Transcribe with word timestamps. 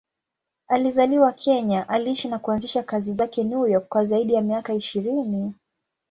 Alizaliwa 0.67 1.33
Kenya, 1.33 1.89
aliishi 1.89 2.27
na 2.27 2.39
kuanzisha 2.39 2.83
kazi 2.83 3.13
zake 3.13 3.43
New 3.43 3.67
York 3.67 3.87
kwa 3.87 4.05
zaidi 4.05 4.33
ya 4.33 4.41
miaka 4.41 4.73
ishirini. 4.73 5.53